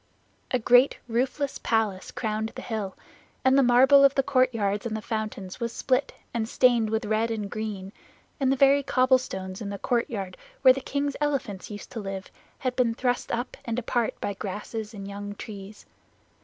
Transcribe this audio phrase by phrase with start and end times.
[0.49, 2.97] A great roofless palace crowned the hill,
[3.45, 7.29] and the marble of the courtyards and the fountains was split, and stained with red
[7.29, 7.93] and green,
[8.39, 12.75] and the very cobblestones in the courtyard where the king's elephants used to live had
[12.75, 15.85] been thrust up and apart by grasses and young trees.